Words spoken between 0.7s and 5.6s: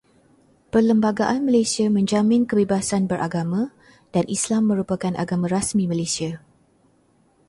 Perlembagaan Malaysia menjamin kebebasan beragama, dan Islam merupakan agama